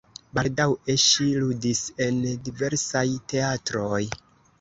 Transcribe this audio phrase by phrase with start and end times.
[0.35, 2.17] Baldaŭe ŝi ludis en
[2.47, 3.05] diversaj
[3.35, 4.01] teatroj.